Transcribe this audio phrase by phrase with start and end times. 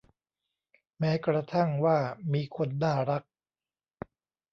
[0.99, 1.97] แม้กระทั่งว่า
[2.33, 3.23] มีคนน่ารัก